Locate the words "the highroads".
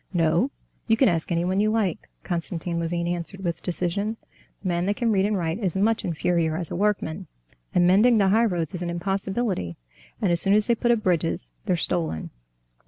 8.17-8.73